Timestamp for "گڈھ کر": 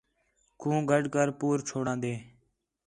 0.89-1.27